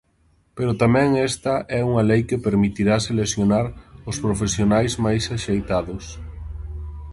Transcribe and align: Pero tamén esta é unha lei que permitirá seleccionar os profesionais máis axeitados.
Pero 0.57 0.77
tamén 0.81 1.09
esta 1.29 1.53
é 1.79 1.79
unha 1.89 2.03
lei 2.09 2.21
que 2.29 2.43
permitirá 2.47 2.95
seleccionar 3.07 3.65
os 4.09 4.17
profesionais 4.25 4.93
máis 5.05 5.23
axeitados. 5.35 6.05